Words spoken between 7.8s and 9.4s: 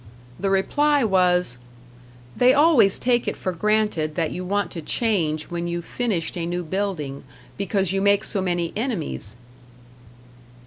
you make so many enemies!"